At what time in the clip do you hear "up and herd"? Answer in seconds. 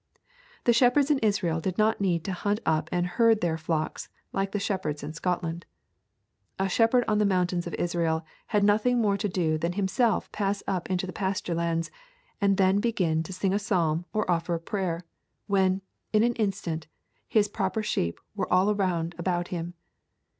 2.65-3.41